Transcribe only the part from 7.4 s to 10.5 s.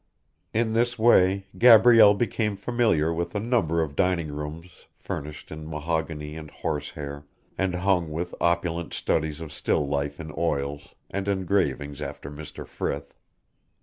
and hung with opulent studies of still life in